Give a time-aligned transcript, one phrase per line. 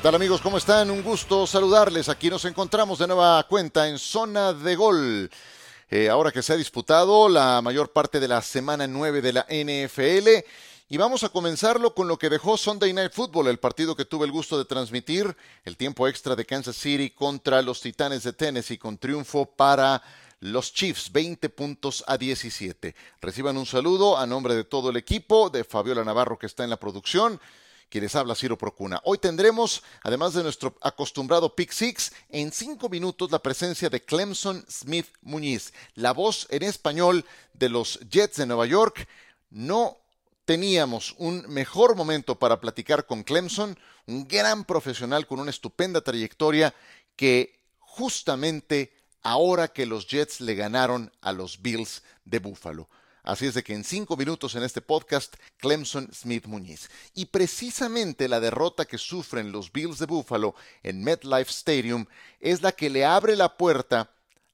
[0.00, 0.40] ¿Qué tal amigos?
[0.40, 0.90] ¿Cómo están?
[0.90, 2.08] Un gusto saludarles.
[2.08, 5.30] Aquí nos encontramos de nueva cuenta en zona de gol.
[5.90, 9.46] Eh, ahora que se ha disputado la mayor parte de la semana 9 de la
[9.50, 10.42] NFL.
[10.88, 14.24] Y vamos a comenzarlo con lo que dejó Sunday Night Football, el partido que tuve
[14.24, 18.78] el gusto de transmitir, el tiempo extra de Kansas City contra los Titanes de Tennessee,
[18.78, 20.02] con triunfo para
[20.40, 22.94] los Chiefs, 20 puntos a 17.
[23.20, 26.70] Reciban un saludo a nombre de todo el equipo, de Fabiola Navarro que está en
[26.70, 27.38] la producción
[27.90, 29.00] quienes habla Ciro Procuna.
[29.04, 34.64] Hoy tendremos, además de nuestro acostumbrado Pick Six, en cinco minutos la presencia de Clemson
[34.70, 39.06] Smith Muñiz, la voz en español de los Jets de Nueva York.
[39.50, 39.98] No
[40.44, 46.74] teníamos un mejor momento para platicar con Clemson, un gran profesional con una estupenda trayectoria
[47.16, 48.92] que justamente
[49.22, 52.88] ahora que los Jets le ganaron a los Bills de Buffalo.
[53.30, 56.90] Así es de que en cinco minutos en este podcast, Clemson Smith Muñiz.
[57.14, 62.06] Y precisamente la derrota que sufren los Bills de Buffalo en MetLife Stadium
[62.40, 64.10] es la que le abre la puerta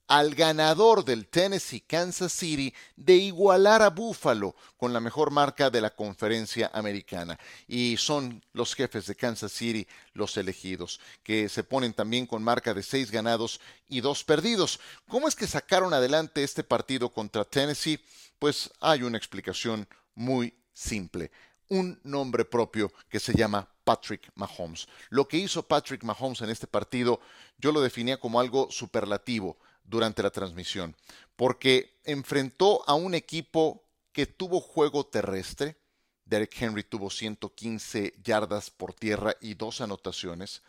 [0.09, 5.81] al ganador del Tennessee Kansas City de igualar a Buffalo con la mejor marca de
[5.81, 7.39] la conferencia americana.
[7.67, 12.73] Y son los jefes de Kansas City los elegidos, que se ponen también con marca
[12.73, 14.81] de seis ganados y dos perdidos.
[15.09, 18.01] ¿Cómo es que sacaron adelante este partido contra Tennessee?
[18.39, 21.31] Pues hay una explicación muy simple.
[21.69, 24.87] Un nombre propio que se llama Patrick Mahomes.
[25.09, 27.21] Lo que hizo Patrick Mahomes en este partido
[27.59, 30.97] yo lo definía como algo superlativo durante la transmisión,
[31.37, 35.77] porque enfrentó a un equipo que tuvo juego terrestre.
[36.25, 40.63] Derek Henry tuvo 115 yardas por tierra y dos anotaciones,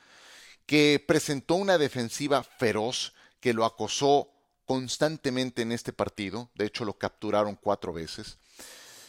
[0.65, 4.29] que presentó una defensiva feroz que lo acosó
[4.65, 8.37] constantemente en este partido, de hecho lo capturaron cuatro veces.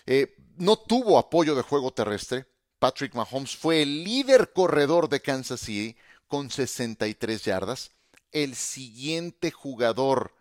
[0.06, 2.46] Eh, no tuvo apoyo de juego terrestre.
[2.78, 5.96] Patrick Mahomes fue el líder corredor de Kansas City
[6.28, 7.90] con 63 yardas
[8.32, 10.34] el siguiente jugador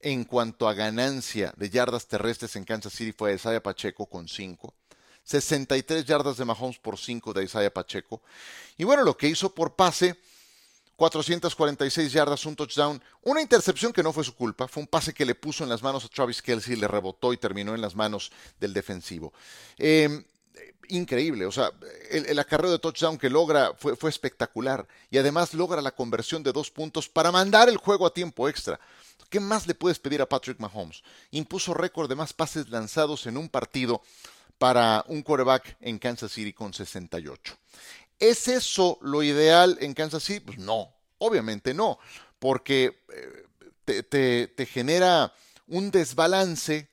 [0.00, 4.74] en cuanto a ganancia de yardas terrestres en Kansas City fue Isaiah Pacheco con 5.
[5.24, 8.22] 63 yardas de Mahomes por 5 de Isaiah Pacheco.
[8.76, 10.16] Y bueno, lo que hizo por pase,
[10.94, 15.26] 446 yardas, un touchdown, una intercepción que no fue su culpa, fue un pase que
[15.26, 18.30] le puso en las manos a Travis Kelsey, le rebotó y terminó en las manos
[18.60, 19.32] del defensivo.
[19.76, 20.24] Eh,
[20.88, 21.46] increíble.
[21.46, 21.72] O sea,
[22.10, 24.86] el, acarreo de touchdown que logra fue, espectacular.
[25.10, 28.78] Y además logra la conversión de dos puntos para mandar el juego a tiempo extra.
[29.28, 31.02] ¿Qué más le puedes pedir a Patrick Mahomes?
[31.30, 34.02] Impuso récord de más pases lanzados en un partido
[34.58, 37.56] para un quarterback en Kansas City con 68.
[38.18, 40.40] ¿Es eso lo ideal en Kansas City?
[40.40, 41.98] Pues no, obviamente no,
[42.38, 43.04] porque
[43.86, 44.02] eh,
[44.54, 45.32] te genera
[45.66, 46.88] un desbalance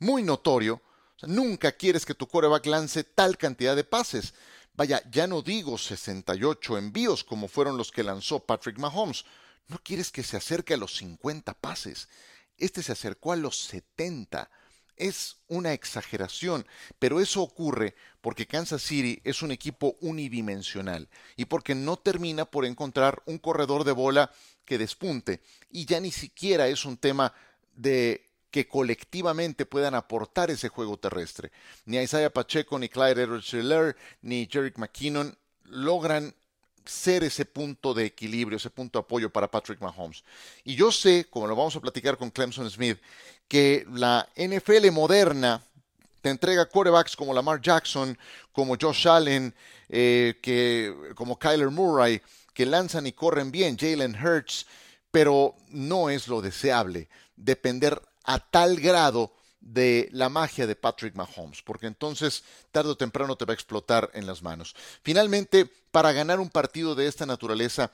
[0.00, 0.82] muy notorio
[1.26, 4.34] nunca quieres que tu coreback lance tal cantidad de pases.
[4.74, 9.24] Vaya, ya no digo 68 envíos como fueron los que lanzó Patrick Mahomes.
[9.68, 12.08] No quieres que se acerque a los 50 pases.
[12.56, 14.50] Este se acercó a los 70.
[14.96, 16.66] Es una exageración,
[16.98, 22.66] pero eso ocurre porque Kansas City es un equipo unidimensional y porque no termina por
[22.66, 24.30] encontrar un corredor de bola
[24.66, 25.40] que despunte.
[25.70, 27.32] Y ya ni siquiera es un tema
[27.74, 31.52] de que colectivamente puedan aportar ese juego terrestre.
[31.84, 33.54] Ni Isaiah Pacheco, ni Clyde edwards
[34.22, 36.34] ni Jerick McKinnon logran
[36.84, 40.24] ser ese punto de equilibrio, ese punto de apoyo para Patrick Mahomes.
[40.64, 42.98] Y yo sé, como lo vamos a platicar con Clemson Smith,
[43.46, 45.62] que la NFL moderna
[46.20, 48.18] te entrega quarterbacks como Lamar Jackson,
[48.52, 49.54] como Josh Allen,
[49.88, 52.20] eh, que, como Kyler Murray,
[52.52, 54.66] que lanzan y corren bien, Jalen Hurts,
[55.10, 61.62] pero no es lo deseable depender a tal grado de la magia de Patrick Mahomes,
[61.62, 64.74] porque entonces tarde o temprano te va a explotar en las manos.
[65.02, 67.90] Finalmente, para ganar un partido de esta naturaleza,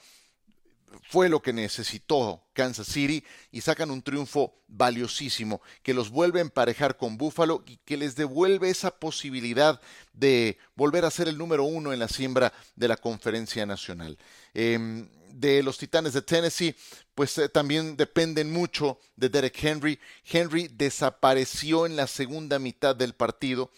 [1.09, 6.43] fue lo que necesitó Kansas City y sacan un triunfo valiosísimo que los vuelve a
[6.43, 9.81] emparejar con Buffalo y que les devuelve esa posibilidad
[10.13, 14.19] de volver a ser el número uno en la siembra de la conferencia nacional.
[14.55, 15.09] Em,
[15.41, 16.75] de los Titanes de Tennessee,
[17.15, 19.99] pues eh, también dependen mucho de Derek Henry.
[20.25, 23.71] Henry desapareció en la segunda mitad del partido.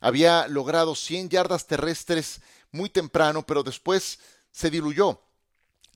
[0.00, 2.40] Había logrado 100 yardas terrestres
[2.72, 4.18] muy temprano, pero después
[4.50, 5.20] se diluyó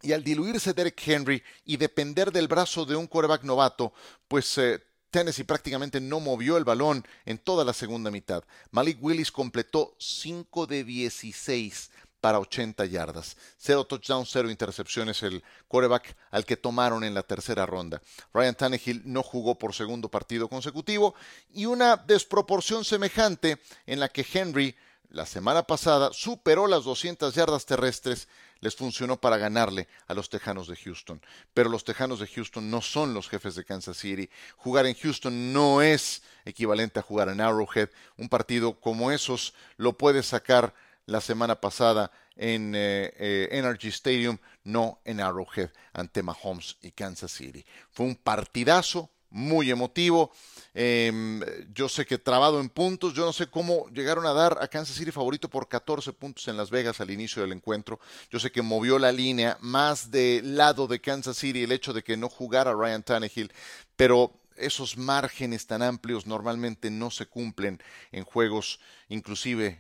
[0.05, 3.93] y al diluirse Derek Henry y depender del brazo de un quarterback novato,
[4.29, 8.45] pues eh, Tennessee prácticamente no movió el balón en toda la segunda mitad.
[8.71, 11.91] Malik Willis completó 5 de 16
[12.25, 13.37] para 80 yardas.
[13.59, 18.01] Cero touchdowns, cero intercepciones, el quarterback al que tomaron en la tercera ronda.
[18.33, 21.15] Ryan Tannehill no jugó por segundo partido consecutivo
[21.53, 24.75] y una desproporción semejante en la que Henry
[25.11, 28.27] la semana pasada superó las 200 yardas terrestres,
[28.61, 31.21] les funcionó para ganarle a los Tejanos de Houston.
[31.53, 34.31] Pero los Tejanos de Houston no son los jefes de Kansas City.
[34.57, 37.91] Jugar en Houston no es equivalente a jugar en Arrowhead.
[38.17, 40.75] Un partido como esos lo puede sacar
[41.07, 47.33] la semana pasada en eh, eh, Energy Stadium, no en Arrowhead ante Mahomes y Kansas
[47.33, 47.65] City.
[47.91, 50.33] Fue un partidazo muy emotivo.
[50.73, 51.41] Em,
[51.73, 54.97] yo sé que trabado en puntos, yo no sé cómo llegaron a dar a Kansas
[54.97, 58.01] City favorito por 14 puntos en Las Vegas al inicio del encuentro.
[58.31, 62.03] Yo sé que movió la línea más del lado de Kansas City el hecho de
[62.03, 63.53] que no jugara Ryan Tannehill,
[63.97, 68.79] pero esos márgenes tan amplios normalmente no se cumplen en juegos
[69.09, 69.79] inclusive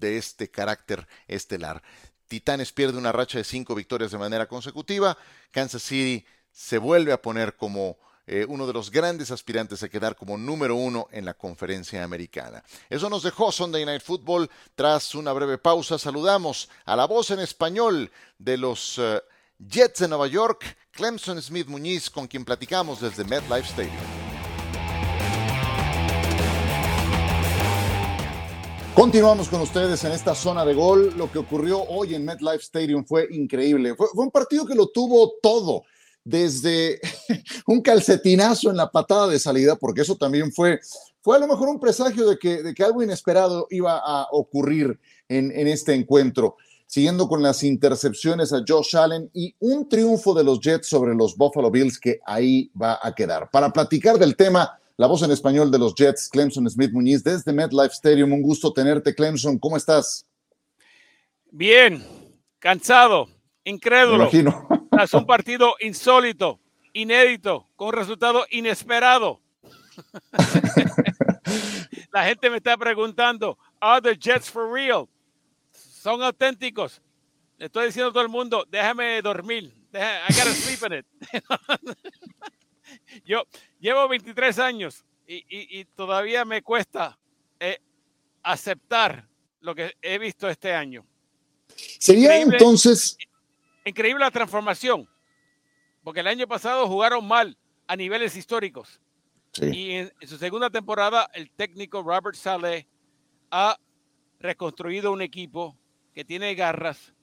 [0.00, 1.82] de este carácter estelar.
[2.26, 5.16] Titanes pierde una racha de cinco victorias de manera consecutiva.
[5.50, 10.14] Kansas City se vuelve a poner como eh, uno de los grandes aspirantes a quedar
[10.14, 12.62] como número uno en la conferencia americana.
[12.88, 14.48] Eso nos dejó Sunday Night Football.
[14.74, 19.20] Tras una breve pausa, saludamos a la voz en español de los eh,
[19.58, 24.19] Jets de Nueva York, Clemson Smith Muñiz, con quien platicamos desde MetLife Stadium.
[29.00, 31.14] Continuamos con ustedes en esta zona de gol.
[31.16, 33.94] Lo que ocurrió hoy en MetLife Stadium fue increíble.
[33.94, 35.84] Fue, un partido que lo tuvo todo,
[36.22, 37.00] desde
[37.66, 40.80] un calcetinazo en la patada de salida, porque eso también fue,
[41.22, 45.00] fue a lo mejor un presagio de que, de que algo inesperado iba a ocurrir
[45.30, 46.56] en, en este encuentro.
[46.84, 51.38] Siguiendo con las intercepciones a Josh Allen y un triunfo de los Jets sobre los
[51.38, 53.48] Buffalo Bills que ahí va a quedar.
[53.50, 57.54] Para platicar del tema, la voz en español de los Jets, Clemson Smith Muñiz, desde
[57.54, 58.34] MetLife Stadium.
[58.34, 59.58] Un gusto tenerte, Clemson.
[59.58, 60.26] ¿Cómo estás?
[61.50, 62.06] Bien,
[62.58, 63.26] cansado,
[63.64, 64.24] incrédulo.
[64.24, 64.68] imagino.
[65.02, 66.60] Es un partido insólito,
[66.92, 69.40] inédito, con un resultado inesperado.
[72.12, 75.08] La gente me está preguntando, ¿Are the Jets for real?
[75.72, 77.00] ¿Son auténticos?
[77.56, 79.72] Le estoy diciendo a todo el mundo, déjame dormir.
[79.94, 81.06] I gotta sleep in it.
[83.24, 83.44] Yo
[83.80, 87.18] llevo 23 años y, todavía me cuesta
[87.60, 87.78] eh,
[88.42, 89.28] aceptar
[89.60, 91.06] lo que he visto este año.
[91.98, 93.16] Sería entonces...
[93.84, 95.08] Increíble la transformación,
[96.04, 97.56] porque el año pasado jugaron mal
[97.86, 99.00] a niveles históricos.
[99.60, 102.86] Y en, su segunda temporada, el técnico Robert Saleh
[103.50, 103.78] ha
[104.38, 105.76] reconstruido un equipo
[106.14, 107.14] que tiene garras,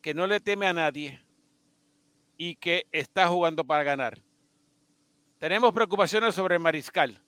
[0.00, 1.22] que no le teme a nadie
[2.36, 4.18] y que está jugando para ganar.
[5.38, 7.20] Tenemos preocupaciones sobre Mariscal,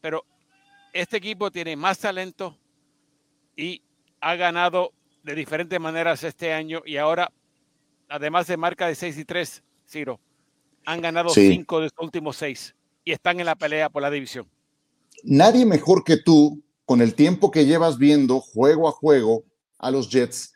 [0.00, 0.24] pero
[0.94, 2.56] este equipo tiene más talento
[3.54, 3.82] y
[4.20, 7.30] ha ganado de diferentes maneras este año y ahora,
[8.08, 10.18] además de marca de 6 y 3, Ciro,
[10.86, 14.48] han ganado 5 de los últimos 6 y están en la pelea por la división.
[15.22, 19.44] Nadie mejor que tú, con el tiempo que llevas viendo juego a juego
[19.78, 20.54] a los Jets,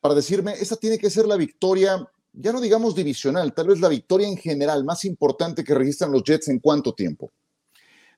[0.00, 3.88] para decirme, esa tiene que ser la victoria ya no digamos divisional, tal vez la
[3.88, 7.32] victoria en general más importante que registran los Jets en cuánto tiempo?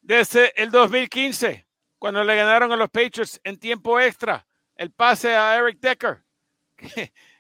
[0.03, 1.67] Desde el 2015,
[1.99, 4.45] cuando le ganaron a los Patriots en tiempo extra,
[4.75, 6.23] el pase a Eric Decker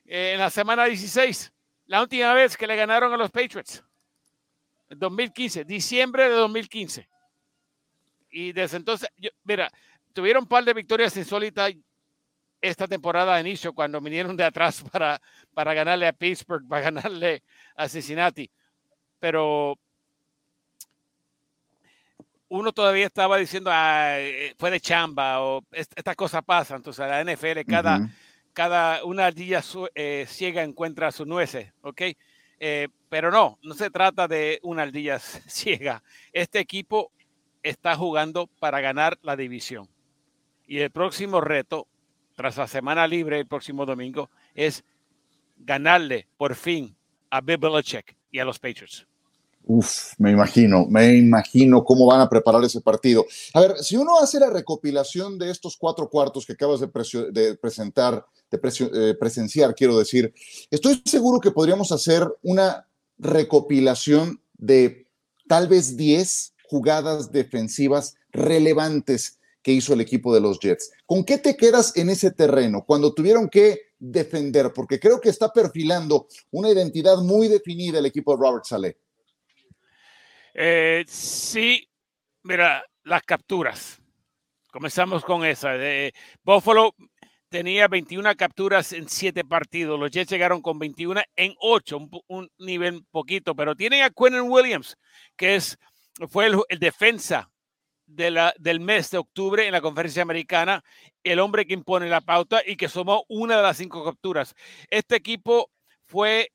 [0.04, 1.52] en la semana 16,
[1.86, 3.82] la última vez que le ganaron a los Patriots.
[4.88, 7.08] En 2015, diciembre de 2015.
[8.30, 9.08] Y desde entonces,
[9.42, 9.70] mira,
[10.12, 11.72] tuvieron un par de victorias insólitas
[12.60, 15.20] esta temporada de inicio cuando vinieron de atrás para,
[15.54, 17.42] para ganarle a Pittsburgh, para ganarle
[17.76, 18.50] a Cincinnati.
[19.18, 19.78] Pero
[22.48, 26.78] uno todavía estaba diciendo, eh, fue de chamba o estas cosas pasan.
[26.78, 28.08] Entonces, la NFL, cada,
[28.52, 29.62] cada una ardilla
[29.94, 32.02] eh, ciega encuentra sus nueces, ¿ok?
[32.60, 36.02] Eh, pero no, no se trata de una ardilla ciega.
[36.32, 37.12] Este equipo
[37.62, 39.88] está jugando para ganar la división.
[40.66, 41.86] Y el próximo reto
[42.38, 44.84] tras la semana libre el próximo domingo es
[45.56, 46.96] ganarle por fin
[47.30, 49.04] a Bill Belichick y a los Patriots.
[49.64, 53.26] Uf, me imagino, me imagino cómo van a preparar ese partido.
[53.54, 56.86] A ver, si uno hace la recopilación de estos cuatro cuartos que acabas de,
[57.56, 60.32] presentar, de eh, presenciar, quiero decir,
[60.70, 62.86] estoy seguro que podríamos hacer una
[63.18, 65.08] recopilación de
[65.48, 69.37] tal vez 10 jugadas defensivas relevantes
[69.68, 70.92] que hizo el equipo de los Jets.
[71.04, 74.72] ¿Con qué te quedas en ese terreno cuando tuvieron que defender?
[74.74, 78.96] Porque creo que está perfilando una identidad muy definida el equipo de Robert Saleh.
[80.54, 81.86] Eh, sí,
[82.44, 84.00] mira, las capturas.
[84.72, 85.72] Comenzamos con esa.
[85.72, 86.94] De Buffalo
[87.50, 90.00] tenía 21 capturas en 7 partidos.
[90.00, 94.96] Los Jets llegaron con 21 en 8, un, nivel poquito, pero tienen a Quentin Williams,
[95.36, 95.76] que es,
[96.30, 97.50] fue el defensa
[98.08, 100.82] del mes de octubre en la conferencia americana,
[101.22, 104.54] el hombre que impone la pauta y que sumó una de las cinco capturas.
[104.90, 105.70] Este equipo
[106.06, 106.52] fue,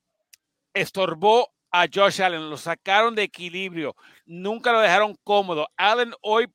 [0.73, 3.95] estorbó a Josh Allen, lo sacaron de equilibrio,
[4.25, 5.67] nunca lo dejaron cómodo.
[5.77, 6.47] Allen hoy,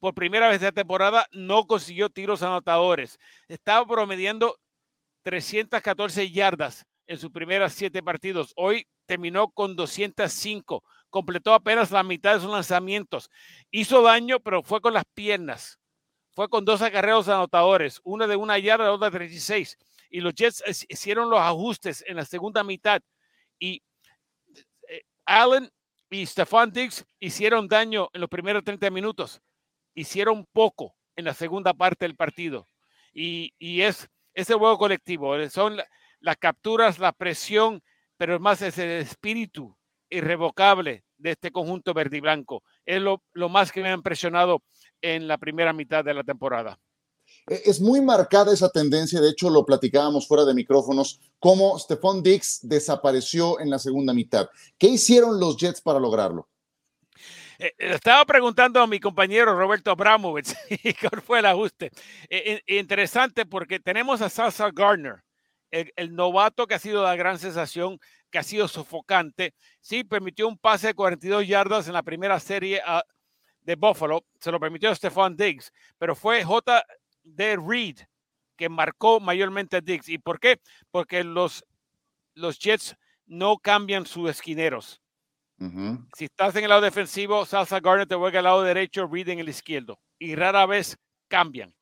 [0.00, 3.18] por primera vez esta temporada, no consiguió tiros anotadores.
[3.48, 4.58] Estaba promediando
[5.22, 8.52] 314 yardas en sus primeros siete partidos.
[8.56, 10.82] Hoy terminó con 205
[11.16, 13.30] completó apenas la mitad de sus lanzamientos.
[13.70, 15.80] Hizo daño, pero fue con las piernas.
[16.32, 19.78] Fue con dos acarreos anotadores, una de una yarda, otra de 36.
[20.10, 23.00] Y los Jets hicieron los ajustes en la segunda mitad.
[23.58, 23.82] Y
[24.90, 25.70] eh, Allen
[26.10, 29.40] y Stephon Diggs hicieron daño en los primeros 30 minutos.
[29.94, 32.68] Hicieron poco en la segunda parte del partido.
[33.14, 35.34] Y, es ese juego colectivo.
[35.48, 35.80] Son
[36.20, 37.82] las capturas, la presión,
[38.18, 39.74] pero es más ese espíritu
[40.10, 42.62] irrevocable de este conjunto verde y blanco.
[42.84, 44.62] Es lo, más que me ha impresionado
[45.00, 46.78] en la primera mitad de la temporada.
[47.48, 52.22] E, es muy marcada esa tendencia, de hecho lo platicábamos fuera de micrófonos, cómo Stephon
[52.22, 54.48] Dix desapareció en la segunda mitad.
[54.78, 56.48] ¿Qué hicieron los Jets para lograrlo?
[57.58, 60.54] Eh, eh, estaba preguntando a mi compañero Roberto Abramovich
[61.00, 61.90] cuál fue el ajuste.
[62.28, 65.22] Eh, interesante porque tenemos a Salsa Gardner,
[65.70, 67.98] el, novato que ha sido la gran sensación
[68.30, 69.54] que ha sido sofocante.
[69.80, 73.04] Sí, permitió un pase de 42 yardas en la primera serie ah,
[73.62, 77.56] de Buffalo, se lo permitió Stephon Diggs, pero fue J.D.
[77.56, 77.98] Reed
[78.56, 80.08] que marcó mayormente a Diggs.
[80.08, 80.60] ¿Y por qué?
[80.90, 81.64] Porque los,
[82.34, 85.02] los Jets no cambian sus esquineros.
[86.14, 89.38] Si estás en el lado defensivo, Salsa Garner te juega al lado derecho, Reed en
[89.38, 89.98] el izquierdo.
[90.18, 91.74] Y rara vez cambian.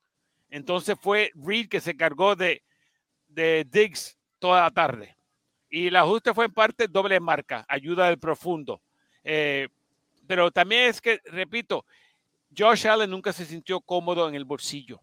[0.49, 2.63] Entonces fue Reed que se cargó de,
[3.27, 5.14] de Diggs toda la tarde.
[5.75, 8.81] Y el ajuste fue en parte doble marca, ayuda del profundo.
[9.25, 9.67] Eh,
[10.25, 11.83] pero también es que, repito,
[12.57, 15.01] Josh Allen nunca se sintió cómodo en el bolsillo.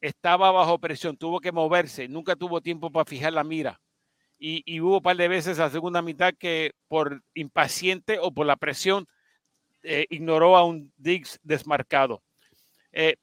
[0.00, 3.80] Estaba bajo presión, tuvo que moverse, nunca tuvo tiempo para fijar la mira.
[4.40, 8.56] Y, hubo un par de veces a segunda mitad que por impaciente o por la
[8.56, 9.06] presión
[9.84, 12.24] eh, ignoró a un Diggs desmarcado.
[12.90, 13.14] Eh,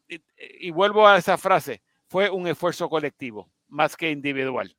[0.62, 4.74] y vuelvo a esa frase, fue un esfuerzo colectivo más que individual.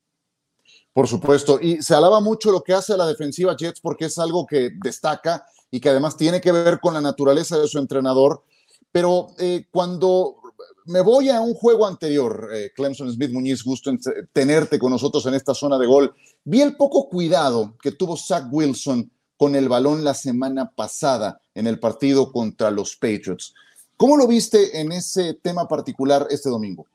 [0.92, 4.47] Por supuesto, y se alaba mucho lo que hace la defensiva Jets porque es algo
[4.47, 8.42] que destaca y que además tiene que ver con la naturaleza de su entrenador.
[8.90, 10.37] Pero eh, cuando
[10.85, 13.99] me voy a un juego anterior, eh, Clemson Smith Muñiz, gusto en
[14.33, 16.14] tenerte con nosotros en esta zona de gol,
[16.45, 21.66] vi el poco cuidado que tuvo Zach Wilson con el balón la semana pasada en
[21.66, 23.54] el partido contra los Patriots.
[23.97, 26.87] ¿Cómo lo viste en ese tema particular este domingo?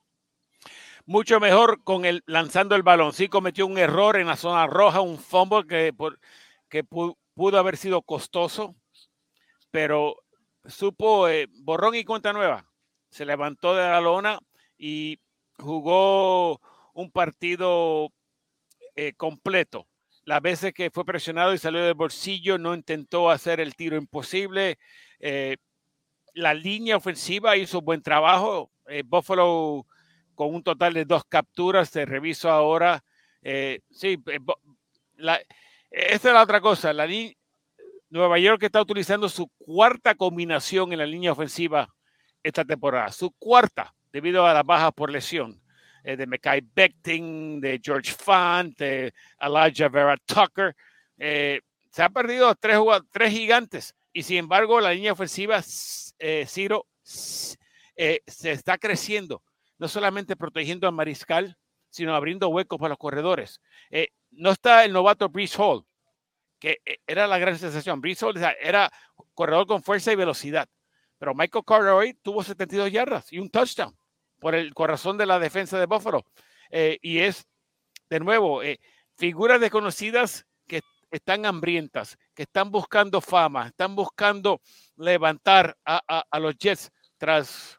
[1.08, 3.14] Mucho mejor con el lanzando el balón.
[3.14, 5.94] Sí cometió un error en la zona roja, un fumble que,
[6.70, 8.76] que pudo, haber sido costoso,
[9.72, 10.18] pero
[10.66, 12.70] supo eh, borrón y cuenta nueva.
[13.10, 14.40] Se levantó de la lona
[14.78, 15.20] y
[15.58, 16.60] jugó
[16.94, 18.10] un partido
[18.96, 19.88] eh, completo.
[20.26, 24.78] Las veces que fue presionado y salió del bolsillo, no intentó hacer el tiro imposible.
[25.20, 25.56] Eh,
[26.34, 28.72] la línea ofensiva hizo buen trabajo.
[29.06, 29.86] Buffalo
[30.38, 31.92] con un total de dos capturas.
[31.92, 33.04] Te reviso ahora.
[33.42, 34.40] Eh, sí, eh,
[35.90, 36.94] esta es la otra cosa.
[36.94, 37.08] La
[38.10, 41.90] Nueva York está utilizando su cuarta combinación en la línea ofensiva
[42.44, 43.12] esta temporada.
[43.12, 45.60] Su cuarta, debido a las bajas por lesión.
[46.04, 50.74] Eh, de Mekai Becting, de George Fant, de Elijah Vera Tucker.
[51.18, 52.78] se han perdido tres,
[53.12, 55.62] tres gigantes y sin embargo la línea ofensiva,
[56.46, 57.58] Ciro, se
[58.52, 59.42] está creciendo
[59.78, 61.58] no solamente protegiendo al mariscal,
[61.90, 63.62] sino abriendo huecos para los corredores.
[63.90, 65.86] Eh, no está el novato Brees Hall,
[66.60, 68.02] que eh, era la gran sensación.
[68.02, 68.92] Brees Hall era
[69.34, 70.68] corredor con fuerza y velocidad,
[71.18, 73.96] pero Michael Carter hoy tuvo 72 yardas y un touchdown
[74.40, 76.26] por el corazón de la defensa de Buffalo.
[76.70, 77.48] Eh, y es,
[78.10, 78.62] de nuevo,
[79.16, 84.62] figuras desconocidas que están hambrientas, que están buscando fama, están buscando
[84.98, 87.77] levantar a, a los Jets tras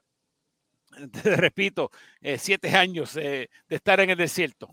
[1.22, 1.90] te repito,
[2.20, 4.68] eh, siete años de estar en el desierto.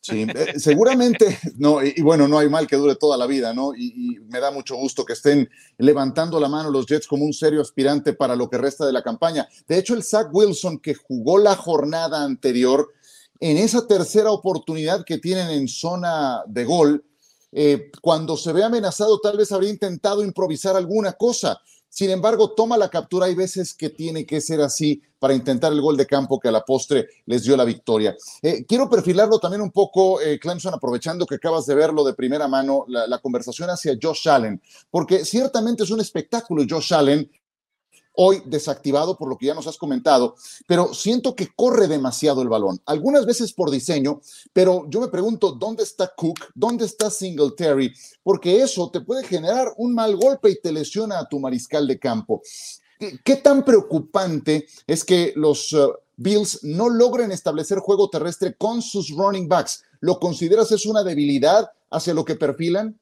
[0.00, 3.74] Sí, eh, seguramente, no, y, bueno, no hay mal que dure toda la vida, ¿no?
[3.74, 7.60] Y, me da mucho gusto que estén levantando la mano los Jets como un serio
[7.60, 9.48] aspirante para lo que resta de la campaña.
[9.66, 12.92] De hecho, el Zach Wilson que jugó la jornada anterior,
[13.38, 17.04] en esa tercera oportunidad que tienen en zona de gol,
[17.52, 22.76] eh, cuando se ve amenazado, tal vez habría intentado improvisar alguna cosa sin embargo, toma
[22.76, 23.26] la captura.
[23.26, 26.52] Hay veces que tiene que ser así para intentar el gol de campo que a
[26.52, 28.14] la postre les dio la victoria.
[28.42, 32.48] Eh, quiero perfilarlo también un poco, eh, Clemson, aprovechando que acabas de verlo de primera
[32.48, 37.30] mano, la, conversación hacia Josh Allen, porque ciertamente es un espectáculo Josh Allen
[38.16, 40.34] hoy desactivado por lo que ya nos has comentado,
[40.66, 44.20] pero siento que corre demasiado el balón, algunas veces por diseño,
[44.52, 46.46] pero yo me pregunto, ¿dónde está Cook?
[46.54, 47.92] ¿Dónde está Singletary?
[48.22, 51.98] Porque eso te puede generar un mal golpe y te lesiona a tu mariscal de
[51.98, 52.42] campo.
[52.98, 59.10] ¿Qué, tan preocupante es que los uh, Bills no logren establecer juego terrestre con sus
[59.10, 59.84] running backs?
[60.00, 62.98] ¿Lo consideras es una debilidad hacia lo que perfilan?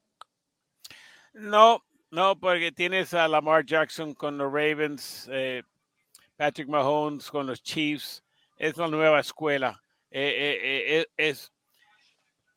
[1.32, 1.82] No,
[2.14, 5.64] no, porque tienes a Lamar Jackson con los Ravens, eh,
[6.36, 8.22] Patrick Mahomes con los Chiefs.
[8.56, 9.82] Es la nueva escuela.
[10.12, 11.52] Eh, eh, es,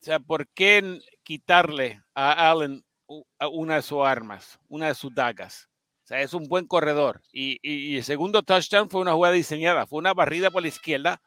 [0.00, 2.84] o sea, ¿por qué quitarle a Allen
[3.50, 5.68] una de sus armas, una de sus dagas?
[6.04, 7.20] O sea, es un buen corredor.
[7.32, 9.88] Y, el segundo touchdown fue una jugada diseñada.
[9.88, 11.20] Fue una barrida por la izquierda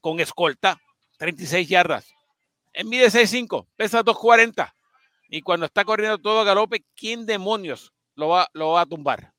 [0.00, 0.80] con escolta,
[1.18, 2.10] 36 yardas.
[2.72, 4.74] En mide 6'5, pesa 240.
[5.28, 9.32] Y cuando está corriendo todo a galope, ¿quién demonios lo va, lo va a tumbar?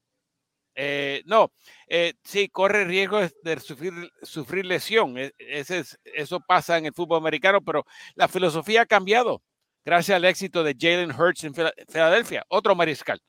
[0.76, 1.52] Eh, no,
[1.88, 5.18] eh, sí, corre riesgo de sufrir, sufrir lesión.
[5.18, 9.42] E, ese es, eso pasa en el fútbol americano, pero la filosofía ha cambiado
[9.84, 13.22] gracias al éxito de Jalen Hurts en Filadelfia, otro mariscal.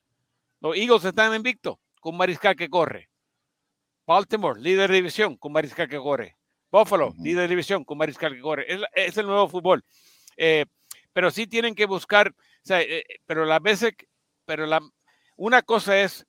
[0.61, 3.09] Los Eagles están invicto con un mariscal que corre.
[4.05, 6.37] Baltimore, líder de división, con mariscal que corre.
[6.71, 8.65] Buffalo, líder de división, con mariscal que corre.
[8.93, 9.83] Es, el nuevo fútbol.
[10.37, 10.65] Eh,
[11.13, 12.33] pero sí tienen que buscar
[12.69, 13.93] eh, eh, pero la veces,
[14.45, 14.81] pero la,
[15.35, 16.25] una cosa es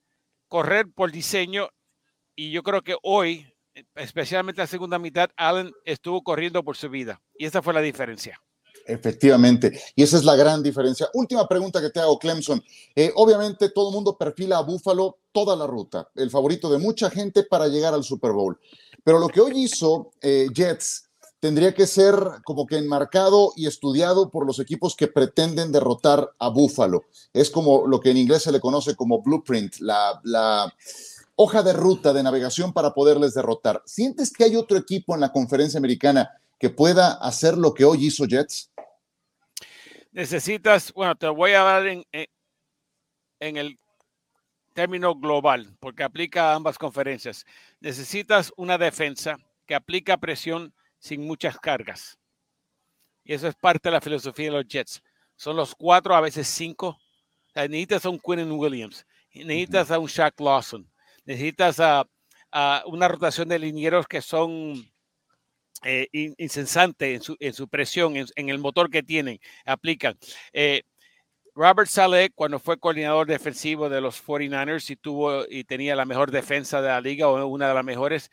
[0.47, 1.69] correr por diseño
[2.35, 3.53] y yo creo que hoy,
[3.95, 8.39] especialmente la segunda mitad, Allen estuvo corriendo por su vida y esa fue la diferencia.
[8.85, 11.07] Efectivamente, y esa es la gran diferencia.
[11.13, 12.61] Última pregunta que te hago, Clemson.
[12.93, 17.09] Eh, obviamente todo el mundo perfila a Buffalo toda la ruta, el favorito de mucha
[17.09, 18.59] gente para llegar al Super Bowl.
[19.03, 21.02] Pero lo que hoy hizo Jets
[21.43, 26.47] tendría que ser como que enmarcado y estudiado por los equipos que pretenden derrotar a
[26.47, 27.03] Buffalo.
[27.33, 30.73] Es como lo que en inglés se le conoce como blueprint, la,
[31.35, 33.83] hoja de ruta de navegación para poderles derrotar.
[33.85, 38.05] ¿Sientes que hay otro equipo en la conferencia americana que pueda hacer lo que hoy
[38.05, 38.71] hizo Jets?
[40.13, 42.05] Necesitas, bueno, te voy a dar en,
[43.41, 43.77] en el
[44.71, 47.45] término global, porque aplica a ambas conferencias.
[47.81, 52.17] Necesitas una defensa que aplica presión sin muchas cargas.
[53.25, 55.03] Y eso es parte de la filosofía de los Jets.
[55.35, 56.97] Son los cuatro, a veces cinco.
[57.53, 60.89] necesitas a un Quinn Williams, necesitas a un Shaq Lawson,
[61.25, 62.07] necesitas a,
[62.85, 64.89] una rotación de linieros que son
[65.83, 70.17] eh, insensantes en su, presión, en, el motor que tienen, aplican.
[70.53, 70.83] Eh,
[71.53, 76.31] Robert Saleh, cuando fue coordinador defensivo de los 49ers y tuvo y tenía la mejor
[76.31, 78.31] defensa de la liga o una de las mejores,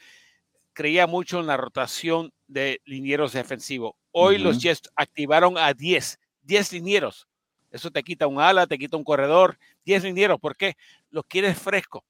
[0.72, 3.94] creía mucho en la rotación de linieros defensivos.
[4.10, 7.28] Hoy los Jets activaron a 10, 10 linieros.
[7.70, 10.40] Eso te quita un ala, te quita un corredor, 10 linieros.
[10.40, 10.76] ¿Por qué?
[11.10, 12.04] Los quieres fresco.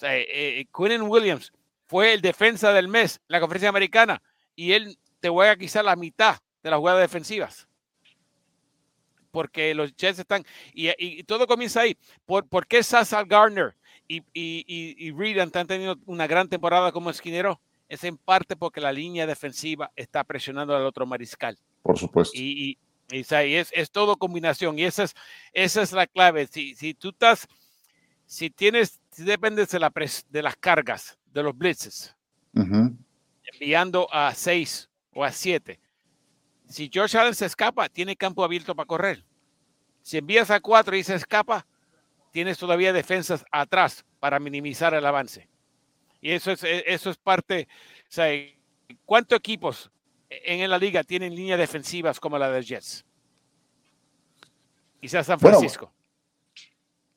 [0.00, 0.66] O eh, eh,
[1.02, 1.52] Williams
[1.86, 4.22] fue el defensa del mes en la conferencia americana
[4.54, 7.68] y él te juega quizá la mitad de las jugadas defensivas.
[9.32, 11.96] Porque los Jets están, y, todo comienza ahí.
[12.24, 13.74] ¿Por, ¿por qué Sasa Gardner
[14.06, 14.64] y, y,
[14.96, 17.60] y, Reed han tenido una gran temporada como esquinero?
[17.94, 21.56] Es en parte porque la línea defensiva está presionando al otro mariscal.
[21.82, 22.36] Por supuesto.
[22.36, 22.78] Y,
[23.10, 25.14] es, es, todo combinación y esa es,
[25.52, 26.46] esa es la clave.
[26.46, 27.46] Si, si tú estás,
[28.26, 29.92] si tienes, si dependes de, la
[30.30, 32.16] de las cargas, de los blitzes,
[33.52, 35.78] enviando a seis o a siete,
[36.68, 39.24] si George Allen se escapa, tiene campo abierto para correr.
[40.02, 41.66] Si envías a cuatro y se escapa,
[42.32, 45.48] tienes todavía defensas atrás para minimizar el avance.
[46.24, 47.68] Y eso es, e, eso es parte,
[48.00, 48.28] o sea,
[49.04, 49.90] ¿cuántos equipos
[50.30, 53.04] en la liga tienen líneas defensivas como la de Jets?
[55.02, 55.92] Quizás San Francisco.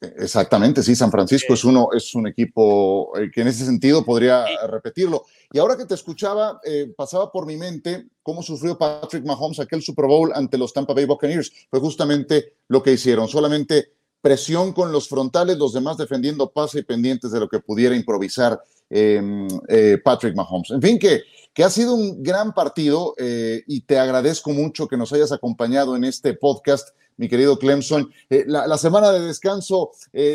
[0.02, 4.46] exactamente, sí, San Francisco es uno, es un equipo eh, que en ese sentido podría
[4.68, 5.24] repetirlo.
[5.54, 9.82] Y ahora que te escuchaba, eh, pasaba por mi mente cómo sufrió Patrick Mahomes aquel
[9.82, 11.50] Super Bowl ante los Tampa Bay Buccaneers.
[11.70, 16.84] Fue justamente lo que hicieron, solamente presión con los frontales, los demás defendiendo pase y
[16.84, 20.72] pendientes de lo que pudiera improvisar eh, Patrick Mahomes.
[20.72, 21.24] En fin, que,
[21.54, 25.96] que ha sido un gran partido eh, y te agradezco mucho que nos hayas acompañado
[25.96, 28.12] en este podcast, mi querido Clemson.
[28.30, 29.92] Eh, la, semana de descanso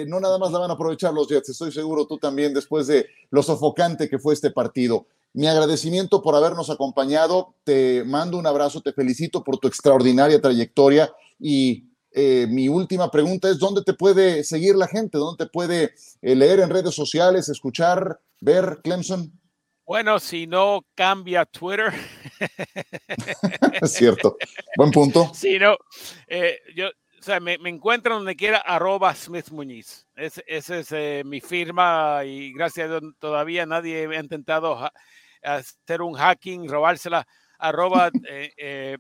[0.07, 3.07] no nada más la van a aprovechar los Jets, estoy seguro tú también después de
[3.31, 5.07] lo sofocante que fue este partido.
[5.35, 11.11] Mi agradecimiento por habernos acompañado, te mando un abrazo, te felicito por tu extraordinaria trayectoria
[11.41, 15.19] y eh, mi última pregunta es, ¿dónde te puede seguir la gente?
[15.19, 19.33] ¿Dónde te puede eh, leer en redes sociales, escuchar, ver Clemson?
[19.85, 21.93] Bueno, si no cambia Twitter.
[23.83, 24.37] es cierto.
[24.77, 25.31] Buen punto.
[25.35, 25.77] Si no,
[26.29, 26.89] eh, yo
[27.23, 30.09] o sea, me, me encuentran donde quiera, arroba Smith Muñiz.
[30.17, 34.91] Esa es eh, mi firma y gracias a Dios todavía nadie ha intentado
[35.41, 37.25] hacer un hacking, robársela,
[37.61, 38.99] arroba eh,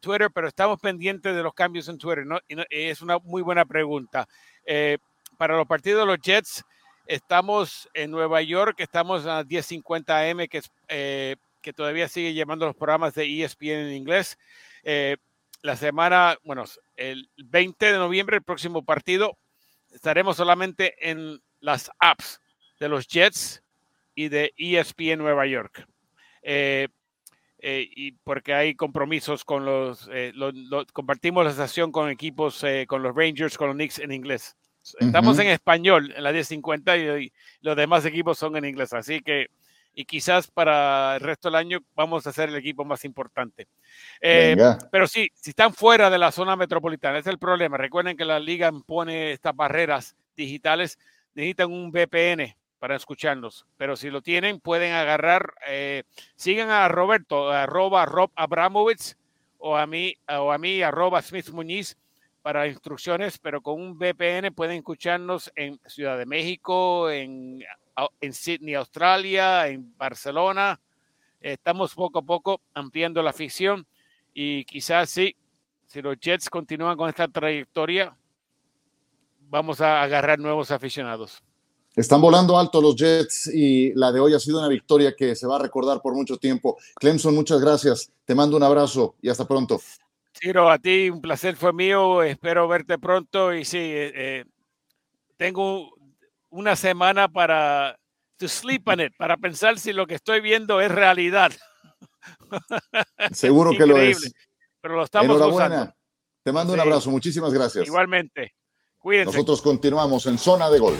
[0.00, 2.26] Twitter, pero estamos pendientes de los cambios en Twitter.
[2.26, 2.38] ¿no?
[2.48, 4.28] Y es una muy buena pregunta.
[5.38, 6.64] para los partidos de los Jets,
[7.06, 10.70] estamos en Nueva York, estamos a 10.50 AM, que, es,
[11.62, 14.38] que todavía sigue llevando los programas de ESPN en inglés
[15.66, 16.64] la semana, bueno,
[16.96, 19.36] el 20 de noviembre, el próximo partido,
[19.92, 22.40] estaremos solamente en las apps
[22.78, 23.62] de los Jets
[24.14, 25.86] y de ESPN Nueva York.
[26.42, 26.88] Eh,
[27.66, 30.32] eh, y porque hay compromisos con los, eh,
[30.92, 34.56] compartimos la estación con equipos, con los Rangers, con los Knicks en inglés.
[35.00, 39.20] Estamos en español en la 1050 y, y, los demás equipos son en inglés, así
[39.20, 39.48] que
[39.96, 43.66] y quizás para el resto del año vamos a ser el equipo más importante.
[44.20, 44.54] Eh,
[44.92, 47.78] pero sí, si están fuera de la zona metropolitana, ese es el problema.
[47.78, 50.98] Recuerden que la liga impone estas barreras digitales,
[51.34, 56.04] necesitan un VPN para escucharnos, pero si lo tienen pueden agarrar, eh,
[56.36, 59.14] sigan a Roberto, arroba Rob Abramovich
[59.58, 61.96] o a mí, o a mí, arroba Smith Muñiz
[62.42, 67.64] para instrucciones, pero con un VPN pueden escucharnos en Ciudad de México, en
[68.30, 70.78] Sydney, Australia, en Barcelona.
[71.40, 73.86] Estamos poco a poco ampliando la ficción
[74.32, 75.34] y quizás sí,
[75.86, 78.16] si los Jets continúan con esta trayectoria,
[79.40, 81.42] vamos a agarrar nuevos aficionados.
[81.96, 85.46] Están volando alto los Jets y la de hoy ha sido una victoria que se
[85.46, 86.76] va a recordar por mucho tiempo.
[86.96, 88.12] Clemson, muchas gracias.
[88.26, 89.80] Te mando un abrazo y hasta pronto.
[90.38, 92.22] Ciro, a ti un placer fue mío.
[92.22, 94.44] Espero verte pronto y sí, eh, eh,
[95.38, 95.90] tengo
[96.50, 97.98] una semana para
[98.36, 101.50] to sleep on it, para pensar si lo que estoy viendo es realidad.
[103.32, 104.34] Seguro que lo es.
[104.82, 105.96] Pero lo estamos Enhorabuena.
[106.42, 107.10] Te mando un abrazo.
[107.10, 107.86] Muchísimas gracias.
[107.86, 108.52] Igualmente.
[108.98, 109.32] Cuídense.
[109.32, 110.94] Nosotros continuamos en zona de gol.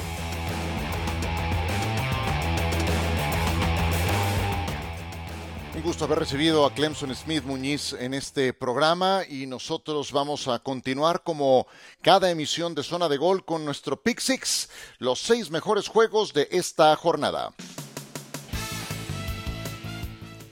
[5.96, 11.22] Gusto haber recibido a Clemson Smith Muñiz en este programa y nosotros vamos a continuar
[11.22, 11.66] como
[12.02, 16.48] cada emisión de Zona de Gol con nuestro Pick Six, los seis mejores juegos de
[16.50, 17.54] esta jornada.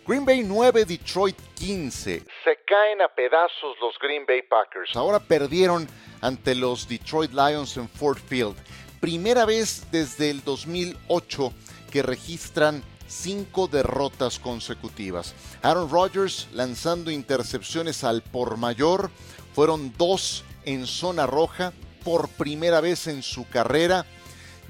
[0.06, 2.22] Green Bay 9, Detroit 15.
[2.42, 4.96] Se caen a pedazos los Green Bay Packers.
[4.96, 5.86] Ahora perdieron
[6.22, 8.56] ante los Detroit Lions en Ford Field.
[8.98, 11.52] Primera vez desde el 2008
[11.92, 15.34] que registran cinco derrotas consecutivas.
[15.62, 19.10] Aaron Rodgers lanzando intercepciones al por mayor,
[19.54, 21.72] fueron dos en zona roja
[22.04, 24.06] por primera vez en su carrera.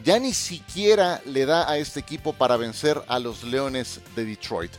[0.05, 4.73] Ya ni siquiera le da a este equipo para vencer a los Leones de Detroit.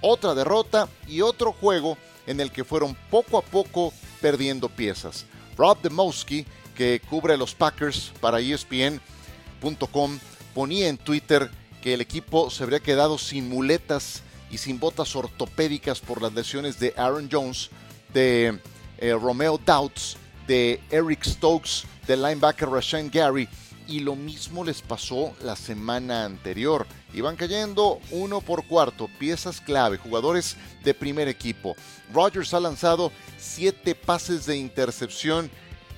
[0.00, 5.24] Otra derrota y otro juego en el que fueron poco a poco perdiendo piezas.
[5.56, 10.18] Rob Demowski, que cubre los Packers para ESPN.com,
[10.54, 11.50] ponía en Twitter
[11.86, 16.80] que el equipo se habría quedado sin muletas y sin botas ortopédicas por las lesiones
[16.80, 17.70] de Aaron Jones,
[18.12, 18.58] de
[18.98, 20.16] eh, Romeo Doubts,
[20.48, 23.48] de Eric Stokes, del linebacker Rashan Gary.
[23.86, 26.88] Y lo mismo les pasó la semana anterior.
[27.14, 31.76] Iban cayendo uno por cuarto, piezas clave, jugadores de primer equipo.
[32.12, 35.52] Rodgers ha lanzado siete pases de intercepción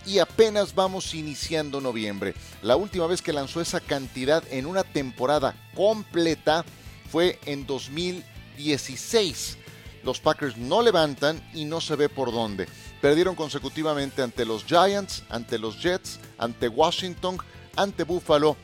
[0.08, 2.34] y apenas vamos iniciando noviembre.
[2.62, 6.64] La última vez que lanzó esa cantidad en una temporada completa
[7.10, 9.58] fue en 2016.
[10.02, 12.66] Los Packers no levantan y no se ve por dónde.
[13.02, 17.36] Perdieron consecutivamente ante los Giants, ante los Jets, ante Washington,
[17.76, 18.56] ante Buffalo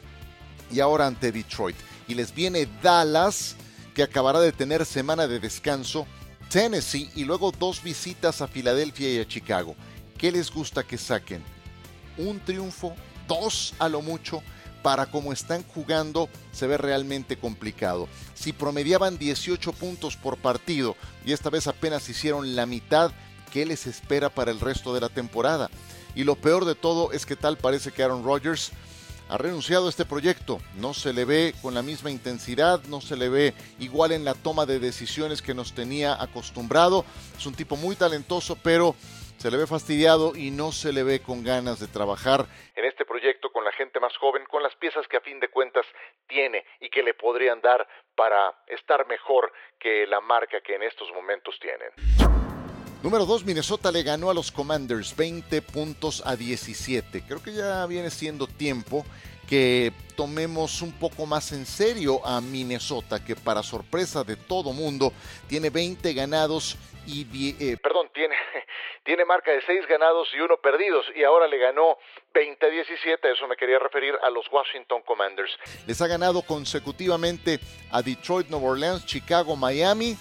[0.73, 1.77] y ahora ante Detroit.
[2.09, 3.57] Y les viene Dallas,
[3.95, 6.07] que acabará de tener semana de descanso,
[6.49, 9.77] Tennessee y luego dos visitas a Filadelfia y a Chicago.
[10.19, 11.43] ¿Qué les gusta que saquen?
[12.17, 12.95] Un triunfo,
[13.27, 14.43] dos a lo mucho,
[14.85, 18.07] para como están jugando se ve realmente complicado.
[18.35, 23.11] Si promediaban 18 puntos por partido y esta vez apenas hicieron la mitad,
[23.51, 25.71] ¿qué les espera para el resto de la temporada?
[26.15, 28.73] Y lo peor de todo es que tal parece que Aaron Rodgers
[29.31, 30.61] ha renunciado a este proyecto.
[30.77, 34.35] No se le ve con la misma intensidad, no se le ve igual en la
[34.35, 37.07] toma de decisiones que nos tenía acostumbrado.
[37.39, 38.95] Es un tipo muy talentoso, pero
[39.45, 43.05] se le ve fastidiado y no se le ve con ganas de trabajar en este
[43.05, 45.85] proyecto con la gente más joven, con las piezas que a fin de cuentas
[46.27, 51.13] tiene y que le podrían dar para estar mejor que la marca que en estos
[51.13, 51.91] momentos tienen.
[53.03, 57.25] Número 2, Minnesota le ganó a los Commanders 20 puntos a 17.
[57.29, 59.05] Creo que ya viene siendo tiempo
[59.47, 65.13] que tomemos un poco más en serio a Minnesota, que para sorpresa de todo mundo
[65.49, 67.27] tiene 20 ganados y...
[67.63, 68.04] Eh, perdón,
[69.15, 71.99] tiene, marca de 6 ganados y 1 perdidos y ahora le ganó
[72.35, 75.53] 20 a 17, eso me quería referir a los Washington Commanders.
[75.87, 77.61] Les ha ganado consecutivamente
[77.93, 80.17] a Detroit, Nueva Orleans, Chicago, Miami,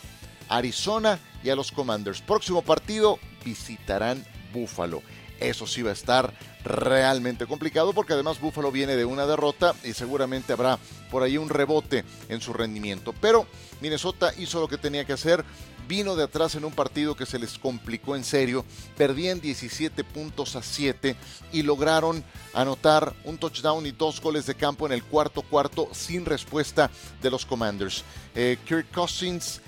[0.48, 2.22] Arizona y a los Commanders.
[2.22, 5.02] Próximo partido visitarán Buffalo.
[5.40, 6.32] Eso sí va a estar
[6.64, 10.78] realmente complicado porque además Buffalo viene de una derrota y seguramente habrá
[11.10, 13.12] por ahí un rebote en su rendimiento.
[13.20, 13.48] Pero
[13.82, 15.44] Minnesota hizo lo que tenía que hacer,
[15.88, 18.66] vino de atrás en un partido que se les complicó en serio,
[18.98, 21.16] perdían 17 puntos a 7
[21.52, 26.26] y lograron anotar un touchdown y dos goles de campo en el cuarto cuarto sin
[26.26, 26.90] respuesta
[27.22, 28.04] de los Commanders.
[28.36, 29.62] Eh, Kirk Cousins,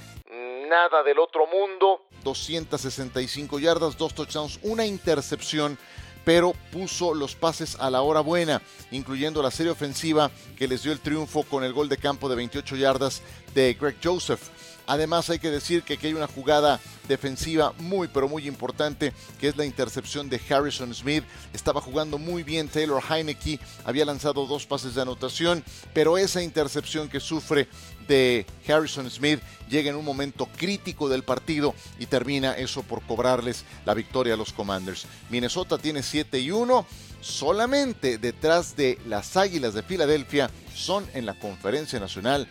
[0.69, 5.77] nada del otro mundo, 265 yardas, dos touchdowns, una intercepción
[6.25, 10.91] pero puso los pases a la hora buena, incluyendo la serie ofensiva que les dio
[10.91, 13.21] el triunfo con el gol de campo de 28 yardas
[13.53, 14.49] de Greg Joseph.
[14.87, 19.47] Además hay que decir que aquí hay una jugada defensiva muy pero muy importante que
[19.47, 21.23] es la intercepción de Harrison Smith.
[21.53, 27.09] Estaba jugando muy bien Taylor Heineke, había lanzado dos pases de anotación, pero esa intercepción
[27.09, 27.67] que sufre
[28.07, 33.65] de Harrison Smith llega en un momento crítico del partido y termina eso por cobrarles
[33.85, 35.05] la victoria a los Commanders.
[35.29, 36.85] Minnesota tiene 7 y 1,
[37.21, 42.47] solamente detrás de las Águilas de Filadelfia son en la conferencia nacional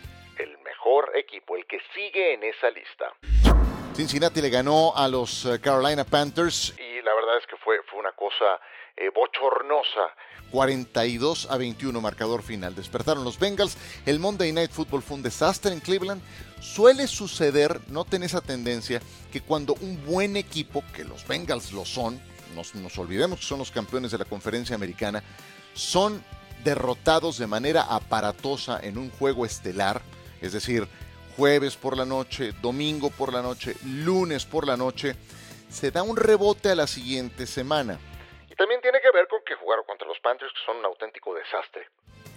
[1.75, 3.13] que sigue en esa lista.
[3.93, 7.99] Cincinnati le ganó a los eh, Carolina Panthers y la verdad es que fue, fue
[7.99, 8.59] una cosa
[8.95, 10.15] eh, bochornosa.
[10.51, 12.75] 42 a 21 marcador final.
[12.75, 13.77] Despertaron los Bengals.
[14.05, 16.21] El Monday Night Football fue un desastre en Cleveland.
[16.61, 19.01] Suele suceder, noten esa tendencia,
[19.33, 22.21] que cuando un buen equipo, que los Bengals lo son,
[22.53, 25.23] nos, nos olvidemos que son los campeones de la conferencia americana,
[25.73, 26.23] son
[26.63, 30.01] derrotados de manera aparatosa en un juego estelar,
[30.41, 30.87] es decir,
[31.35, 35.15] jueves por la noche, domingo por la noche, lunes por la noche,
[35.69, 37.99] se da un rebote a la siguiente semana.
[38.49, 41.33] Y también tiene que ver con que jugaron contra los Panthers, que son un auténtico
[41.33, 41.87] desastre.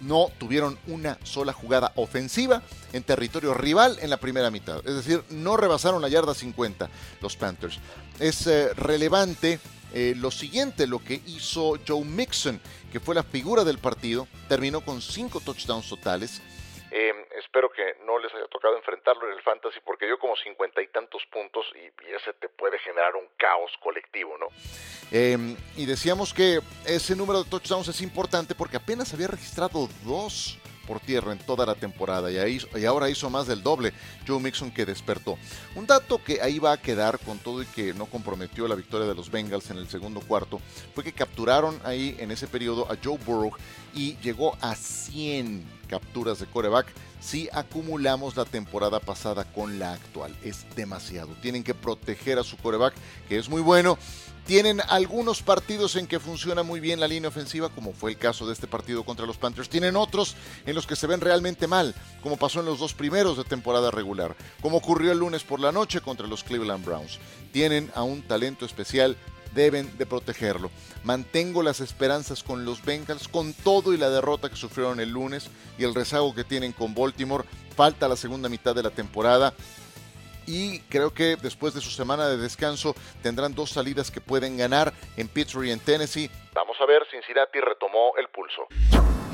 [0.01, 2.61] No tuvieron una sola jugada ofensiva
[2.93, 4.77] en territorio rival en la primera mitad.
[4.87, 6.89] Es decir, no rebasaron la yarda 50
[7.21, 7.79] los Panthers.
[8.19, 9.59] Es eh, relevante
[9.93, 14.81] eh, lo siguiente, lo que hizo Joe Mixon, que fue la figura del partido, terminó
[14.81, 16.41] con cinco touchdowns totales,
[17.59, 20.87] espero que no les haya tocado enfrentarlo en el fantasy porque dio como cincuenta y
[20.87, 24.47] tantos puntos y, ese te puede generar un caos colectivo, ¿no?
[25.11, 30.57] Em, y decíamos que ese número de touchdowns es importante porque apenas había registrado dos
[30.89, 33.93] por tierra en toda la temporada y, ahí, y ahora hizo más del doble
[34.27, 35.37] Joe Mixon que despertó.
[35.75, 39.07] Un dato que ahí va a quedar con todo y que no comprometió la victoria
[39.07, 40.59] de los Bengals en el segundo cuarto
[40.95, 43.51] fue que capturaron ahí en ese periodo a Joe Burrow
[43.93, 46.87] y llegó a 100 capturas de coreback
[47.19, 50.35] si acumulamos la temporada pasada con la actual.
[50.43, 51.33] Es demasiado.
[51.41, 52.95] Tienen que proteger a su coreback,
[53.27, 53.97] que es muy bueno.
[54.49, 58.47] Tienen algunos partidos en que funciona muy bien la línea ofensiva, como fue el caso
[58.47, 59.69] de este partido contra los Panthers.
[59.69, 60.35] Tienen otros
[60.65, 63.91] en los que se ven realmente mal, como pasó en los dos primeros de temporada
[63.91, 67.19] regular, como ocurrió el lunes por la noche contra los Cleveland Browns.
[67.51, 69.15] Tienen a un talento especial
[69.53, 70.71] deben de protegerlo.
[71.03, 75.47] Mantengo las esperanzas con los Bengals, con todo y la derrota que sufrieron el lunes
[75.77, 77.45] y el rezago que tienen con Baltimore.
[77.75, 79.53] Falta la segunda mitad de la temporada.
[80.49, 84.91] Y creo que después de su semana de descanso tendrán dos salidas que pueden ganar
[85.15, 86.31] en Pittsburgh y en Tennessee.
[86.53, 88.63] Vamos a ver, Cincinnati retomó el pulso.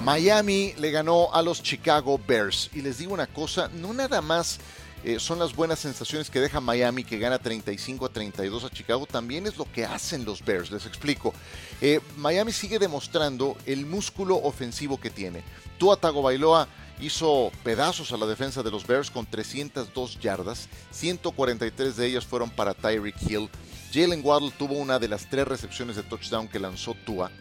[0.04, 2.70] Miami le ganó a los Chicago Bears.
[2.74, 4.60] Y les digo una cosa, no nada más
[5.06, 9.06] eh, son las buenas sensaciones que deja Miami, que gana 35 a 32 a Chicago,
[9.06, 11.34] también es lo que hacen los Bears, les explico.
[11.80, 15.44] Eh, Miami sigue demostrando el músculo ofensivo que tiene.
[15.78, 16.68] Tua Bailoa
[17.00, 22.50] hizo pedazos a la defensa de los Bears con 302 yardas, 143 de ellas fueron
[22.50, 23.50] para Tyreek Hill.
[23.94, 27.32] Jalen Waddle tuvo una de las tres recepciones de touchdown que lanzó Tua.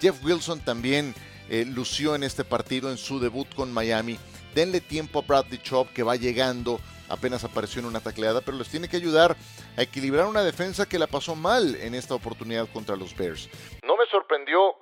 [0.00, 1.14] Jeff Wilson también
[1.48, 4.18] eh, lució en este partido en su debut con Miami.
[4.54, 8.68] Denle tiempo a Bradley Chubb que va llegando, apenas apareció en una tacleada, pero les
[8.68, 9.36] tiene que ayudar
[9.76, 13.48] a equilibrar una defensa que la pasó mal en esta oportunidad contra los Bears.
[13.82, 14.76] No me sorprendió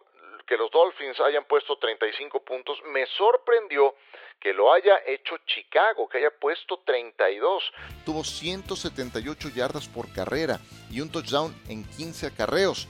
[0.46, 3.94] que los Dolphins hayan puesto 35 puntos, me sorprendió
[4.42, 7.62] que lo haya hecho Chicago, que haya puesto 32.
[8.04, 10.58] Tuvo 178 yardas por carrera
[10.90, 12.88] y un touchdown en 15 acarreos.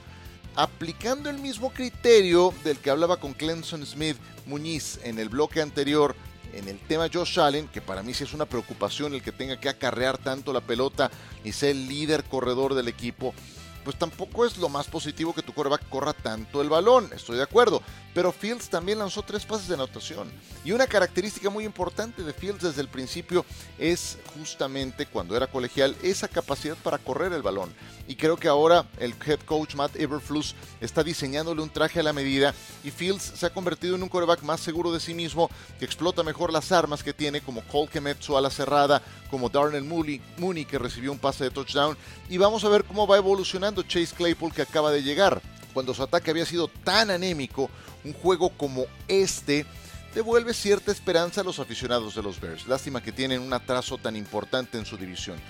[0.56, 6.14] Aplicando el mismo criterio del que hablaba con Clemson Smith Muñiz en el bloque anterior,
[6.54, 9.58] en el tema Josh Allen, que para mí sí es una preocupación el que tenga
[9.60, 11.10] que acarrear tanto la pelota
[11.44, 13.34] y ser el líder corredor del equipo.
[13.84, 17.42] Pues tampoco es lo más positivo que tu coreback corra tanto el balón, estoy de
[17.42, 17.82] acuerdo.
[18.14, 20.30] Pero Fields también lanzó tres pases de anotación.
[20.64, 23.44] Y una característica muy importante de Fields desde el principio
[23.78, 27.72] es justamente cuando era colegial esa capacidad para correr el balón.
[28.06, 32.12] Y creo que ahora el head coach Matt Eberflus está diseñándole un traje a la
[32.12, 35.84] medida y Fields se ha convertido en un coreback más seguro de sí mismo, que
[35.84, 40.64] explota mejor las armas que tiene, como Cole Kemet, su ala cerrada, como Darnell Mooney,
[40.66, 41.96] que recibió un pase de touchdown.
[42.28, 45.40] Y vamos a ver cómo va evolucionando Chase Claypool, que acaba de llegar.
[45.72, 47.70] Cuando su ataque había sido tan anémico,
[48.04, 49.64] un juego como este
[50.14, 52.68] devuelve cierta esperanza a los aficionados de los Bears.
[52.68, 55.40] Lástima que tienen un atraso tan importante en su división.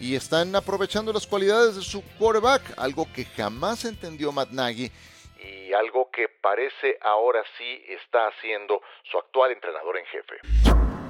[0.00, 4.90] Y están aprovechando las cualidades de su quarterback, algo que jamás entendió Matt Nagy
[5.68, 10.34] y algo que parece ahora sí está haciendo su actual entrenador en jefe.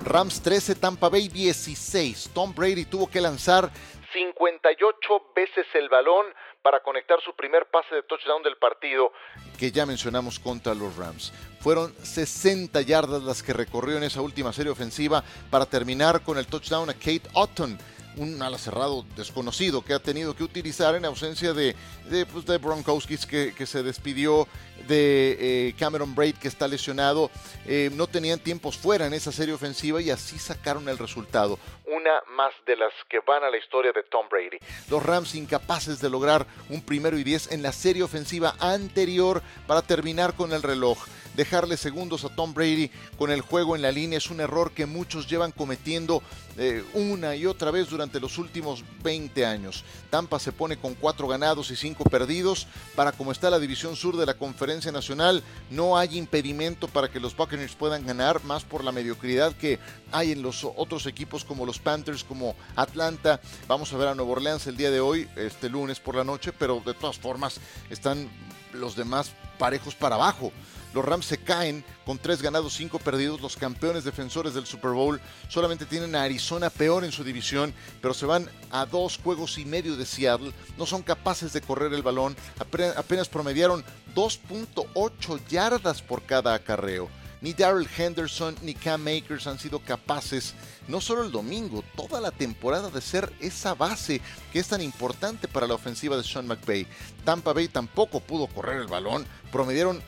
[0.04, 2.30] Rams 13, Tampa Bay 16.
[2.34, 3.70] Tom Brady tuvo que lanzar
[4.12, 6.26] 58 veces el balón
[6.62, 9.12] para conectar su primer pase de touchdown del partido
[9.58, 11.32] que ya mencionamos contra los Rams.
[11.60, 16.46] Fueron 60 yardas las que recorrió en esa última serie ofensiva para terminar con el
[16.46, 17.78] touchdown a Kate Otton
[18.18, 21.74] un ala cerrado desconocido que ha tenido que utilizar en ausencia de,
[22.10, 24.46] de, pues, de Bronkowskis que, que, se despidió,
[24.86, 27.30] de eh, Cameron Braid que está lesionado.
[27.66, 31.58] Eh, no tenían tiempos fuera en esa serie ofensiva y así sacaron el resultado.
[31.86, 34.58] Una más de las que van a la historia de Tom Brady.
[34.90, 39.82] Los Rams incapaces de lograr un primero y diez en la serie ofensiva anterior para
[39.82, 40.98] terminar con el reloj
[41.38, 44.86] dejarle segundos a Tom Brady con el juego en la línea es un error que
[44.86, 46.20] muchos llevan cometiendo
[46.56, 49.84] eh, una y otra vez durante los últimos 20 años.
[50.10, 52.66] Tampa se pone con cuatro ganados y cinco perdidos.
[52.96, 57.20] Para como está la división sur de la Conferencia Nacional, no hay impedimento para que
[57.20, 59.78] los Buccaneers puedan ganar, más por la mediocridad que
[60.10, 63.40] hay en los otros equipos como los Panthers, como Atlanta.
[63.68, 66.52] Vamos a ver a Nueva Orleans el día de hoy, este lunes por la noche,
[66.52, 68.28] pero de todas formas están
[68.72, 70.52] los demás parejos para abajo.
[70.94, 73.40] Los Rams se caen con tres ganados, cinco perdidos.
[73.40, 78.14] Los campeones defensores del Super Bowl solamente tienen a Arizona peor en su división, pero
[78.14, 80.52] se van a dos juegos y medio de Seattle.
[80.76, 82.36] No son capaces de correr el balón.
[82.58, 87.08] Apenas promediaron 2.8 yardas por cada acarreo.
[87.40, 90.54] Ni Daryl Henderson ni Cam Makers han sido capaces,
[90.88, 94.20] no solo el domingo, toda la temporada, de ser esa base
[94.52, 96.88] que es tan importante para la ofensiva de Sean McVay.
[97.24, 100.02] Tampa Bay tampoco pudo correr el balón, promedieron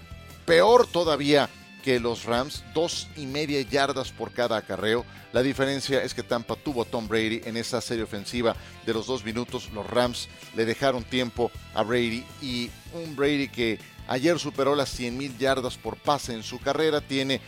[0.51, 1.49] peor todavía
[1.85, 5.07] que los Rams, dos y media yardas por cada acarreo.
[5.33, 9.07] La diferencia es que Tampa tuvo a Tom Brady en esa serie ofensiva de los
[9.07, 9.71] dos minutos.
[9.73, 15.17] Los Rams le dejaron tiempo a Brady y un Brady que ayer superó las 100
[15.17, 17.01] mil yardas por pase en su carrera.
[17.01, 17.41] Tiene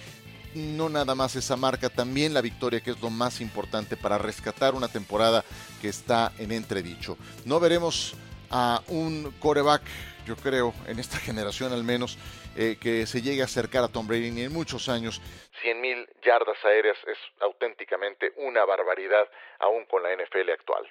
[0.55, 4.77] no nada más esa marca, también la victoria que es lo más importante para rescatar
[4.77, 5.45] una temporada
[5.81, 7.19] que está en entredicho.
[7.47, 8.15] No veremos
[8.49, 9.83] a un coreback,
[10.25, 12.17] yo creo, en esta generación al menos,
[12.57, 15.21] eh, que se llegue a acercar a Tom Brady ni en muchos años.
[15.63, 20.89] 100.000 yardas aéreas es auténticamente una barbaridad, aún con la NFL actual.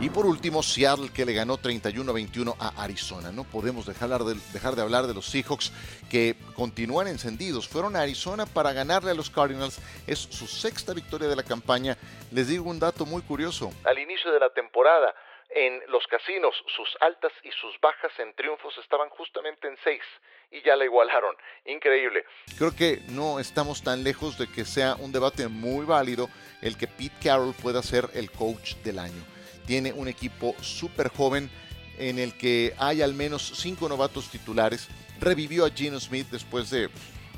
[0.00, 3.32] Y por último, Seattle que le ganó 31-21 a Arizona.
[3.32, 5.72] No podemos dejar de, dejar de hablar de los Seahawks
[6.08, 7.68] que continúan encendidos.
[7.68, 9.80] Fueron a Arizona para ganarle a los Cardinals.
[10.06, 11.96] Es su sexta victoria de la campaña.
[12.30, 13.72] Les digo un dato muy curioso.
[13.82, 15.12] Al inicio de la temporada,
[15.50, 20.02] en los casinos, sus altas y sus bajas en triunfos estaban justamente en seis
[20.50, 21.34] y ya la igualaron.
[21.64, 22.24] Increíble.
[22.56, 26.28] Creo que no estamos tan lejos de que sea un debate muy válido
[26.60, 29.24] el que Pete Carroll pueda ser el coach del año.
[29.66, 31.50] Tiene un equipo súper joven
[31.98, 34.88] en el que hay al menos cinco novatos titulares.
[35.20, 36.88] Revivió a Geno Smith después de,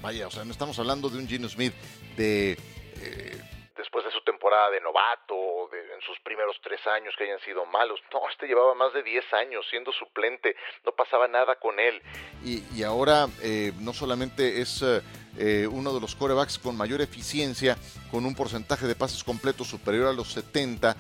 [0.03, 1.75] vaya, o sea, no estamos hablando de un Geno Smith
[2.17, 2.59] de...
[3.03, 3.41] Eh,
[4.71, 8.01] de novato, en sus primeros tres años que hayan sido malos.
[8.13, 12.03] No, este llevaba más de 10 años siendo suplente, no pasaba nada con él.
[12.45, 15.03] Y, ahora eh, no solamente es eh,
[15.39, 17.77] eh, uno de los corebacks con mayor eficiencia,
[18.11, 20.97] con un porcentaje de pases completos superior a los 70,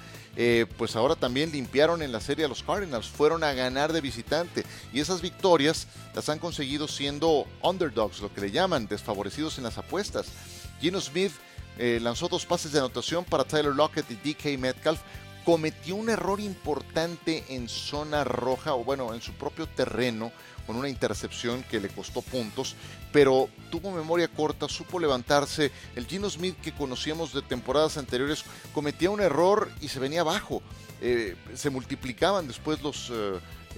[0.78, 4.62] pues ahora también limpiaron en la serie a los Cardinals, fueron a ganar de visitante
[4.92, 9.76] y esas victorias las han conseguido siendo underdogs, lo que le llaman, desfavorecidos en las
[9.76, 10.32] apuestas.
[10.80, 11.32] Gino Smith
[11.78, 15.00] eh, lanzó dos pases de anotación para Tyler Lockett y DK Metcalf.
[15.44, 20.30] Cometió un error importante en zona roja, o bueno, en su propio terreno,
[20.66, 22.76] con una intercepción que le costó puntos,
[23.12, 25.72] pero tuvo memoria corta, supo levantarse.
[25.96, 28.44] El Gino Smith que conocíamos de temporadas anteriores
[28.74, 30.62] cometía un error y se venía abajo.
[31.00, 33.10] Eh, se multiplicaban después los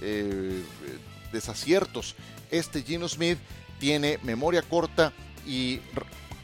[0.01, 0.61] eh,
[1.31, 2.15] desaciertos.
[2.51, 3.39] Este Gino Smith
[3.79, 5.11] tiene memoria corta
[5.45, 5.79] y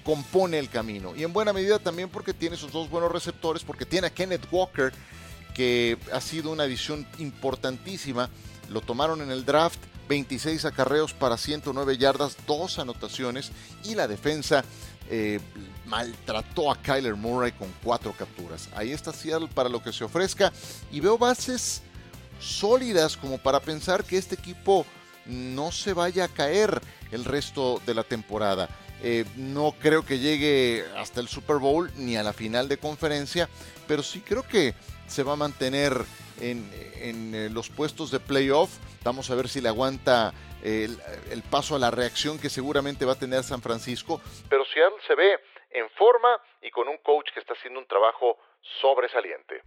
[0.04, 1.16] compone el camino.
[1.16, 4.47] Y en buena medida también porque tiene sus dos buenos receptores, porque tiene a Kenneth
[4.52, 4.91] Walker,
[5.54, 8.30] que ha sido una adición importantísima
[8.70, 13.52] lo tomaron en el draft, 26 acarreos para 109 yardas, dos anotaciones
[13.84, 14.64] y la defensa
[15.10, 15.39] eh,
[15.86, 18.70] maltrató a Kyler Murray con cuatro capturas.
[18.76, 20.52] Ahí está Seattle para lo que se ofrezca
[20.91, 21.82] y veo bases
[22.39, 24.86] sólidas como para pensar que este equipo
[25.26, 26.82] no se vaya a caer
[27.12, 28.70] el resto de la temporada.
[29.04, 33.50] Eh, no creo que llegue hasta el Super Bowl ni a la final de conferencia,
[33.88, 34.74] pero sí creo que
[35.08, 35.93] se va a mantener
[36.41, 36.70] en,
[37.34, 38.70] eh, los puestos de playoff.
[39.04, 40.34] Vamos a ver si le aguanta
[40.64, 40.97] el,
[41.50, 44.22] paso a la reacción que seguramente va a tener San Francisco.
[44.50, 45.39] Pero Seattle se ve
[45.72, 46.30] en forma
[46.62, 48.38] y con un coach que está haciendo un trabajo
[48.82, 49.62] sobresaliente.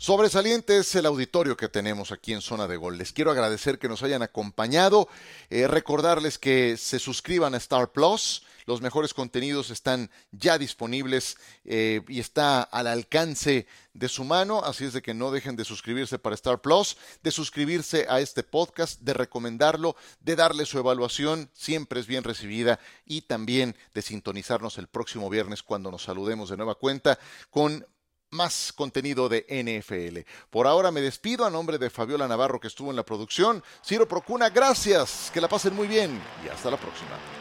[0.00, 2.96] Sobresaliente es el auditorio que tenemos aquí en Zona de Gol.
[2.96, 5.10] Les quiero agradecer que nos hayan acompañado,
[5.50, 8.42] eh, recordarles que se suscriban a Star Plus.
[8.64, 11.36] Los mejores contenidos están ya disponibles
[11.66, 15.66] eh, y está al alcance de su mano, así es de que no dejen de
[15.66, 21.50] suscribirse para Star Plus, de suscribirse a este podcast, de recomendarlo, de darle su evaluación,
[21.52, 26.56] siempre es bien recibida y también de sintonizarnos el próximo viernes cuando nos saludemos de
[26.56, 27.18] nueva cuenta
[27.50, 27.84] con
[28.30, 30.20] más contenido de NFL.
[30.50, 33.62] Por ahora me despido a nombre de Fabiola Navarro que estuvo en la producción.
[33.84, 37.39] Ciro Procuna, gracias, que la pasen muy bien y hasta la próxima.